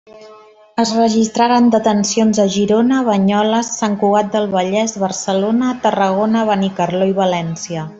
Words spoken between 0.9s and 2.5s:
registraren detencions a